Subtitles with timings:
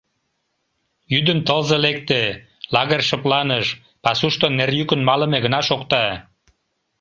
[1.11, 2.21] йӱдым тылзе лекте,
[2.73, 3.67] лагерь шыпланыш,
[4.03, 6.05] пасушто нер йӱкын малыме гына шокта.